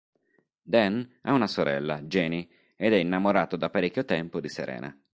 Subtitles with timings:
[0.63, 4.99] Dan ha una sorella, Jenny, ed è innamorato da parecchio tempo di Serena.